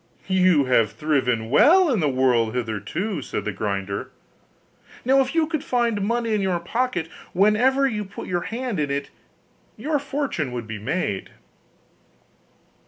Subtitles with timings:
[0.25, 4.09] 'You have thriven well in the world hitherto,' said the grinder,
[5.05, 8.89] 'now if you could find money in your pocket whenever you put your hand in
[8.89, 9.11] it,
[9.77, 11.29] your fortune would be made.